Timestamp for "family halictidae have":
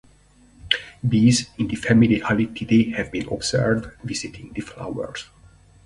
1.75-3.11